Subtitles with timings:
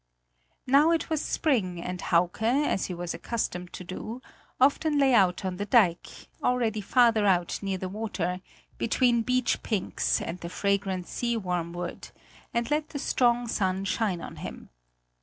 [0.65, 4.19] Now it was spring and Hauke, as he was accustomed to do,
[4.59, 8.41] often lay out on the dike, already farther out near the water,
[8.79, 12.09] between beach pinks and the fragrant sea wormwood,
[12.51, 14.69] and let the strong sun shine on him.